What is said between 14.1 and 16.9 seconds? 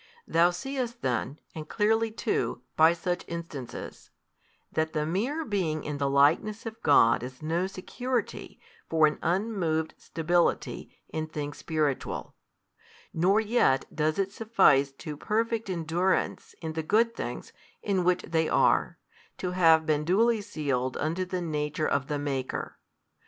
it suffice to perfect endurance in the